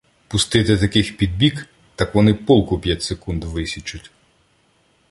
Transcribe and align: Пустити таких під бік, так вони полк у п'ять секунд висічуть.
Пустити 0.27 0.77
таких 0.77 1.17
під 1.17 1.37
бік, 1.37 1.67
так 1.95 2.15
вони 2.15 2.33
полк 2.33 2.71
у 2.71 2.79
п'ять 2.79 3.03
секунд 3.03 3.43
висічуть. 3.43 4.11